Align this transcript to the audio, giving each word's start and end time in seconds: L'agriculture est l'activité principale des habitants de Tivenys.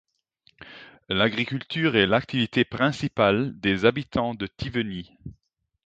L'agriculture 1.09 1.95
est 1.95 2.07
l'activité 2.07 2.65
principale 2.65 3.59
des 3.59 3.85
habitants 3.85 4.33
de 4.33 4.47
Tivenys. 4.47 5.11